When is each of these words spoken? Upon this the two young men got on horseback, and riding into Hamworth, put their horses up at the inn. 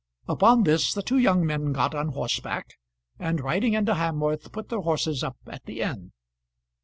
Upon 0.27 0.63
this 0.63 0.95
the 0.95 1.03
two 1.03 1.19
young 1.19 1.45
men 1.45 1.73
got 1.73 1.93
on 1.93 2.07
horseback, 2.13 2.73
and 3.19 3.39
riding 3.39 3.75
into 3.75 3.93
Hamworth, 3.93 4.51
put 4.51 4.69
their 4.69 4.81
horses 4.81 5.23
up 5.23 5.37
at 5.45 5.65
the 5.65 5.81
inn. 5.81 6.11